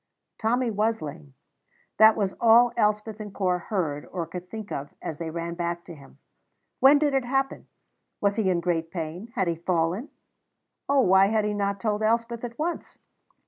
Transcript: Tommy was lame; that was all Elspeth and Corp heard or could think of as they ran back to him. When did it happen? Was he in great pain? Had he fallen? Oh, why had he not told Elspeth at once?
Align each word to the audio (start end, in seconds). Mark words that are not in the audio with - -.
Tommy 0.39 0.71
was 0.71 0.99
lame; 0.99 1.35
that 1.97 2.15
was 2.17 2.33
all 2.41 2.73
Elspeth 2.75 3.19
and 3.19 3.31
Corp 3.31 3.65
heard 3.65 4.07
or 4.11 4.25
could 4.25 4.49
think 4.49 4.71
of 4.71 4.95
as 4.99 5.19
they 5.19 5.29
ran 5.29 5.53
back 5.53 5.83
to 5.85 5.93
him. 5.93 6.17
When 6.79 6.97
did 6.97 7.13
it 7.13 7.23
happen? 7.23 7.67
Was 8.19 8.35
he 8.35 8.49
in 8.49 8.61
great 8.61 8.89
pain? 8.89 9.27
Had 9.35 9.47
he 9.47 9.53
fallen? 9.53 10.09
Oh, 10.89 11.01
why 11.01 11.27
had 11.27 11.45
he 11.45 11.53
not 11.53 11.79
told 11.79 12.01
Elspeth 12.01 12.43
at 12.43 12.57
once? 12.57 12.97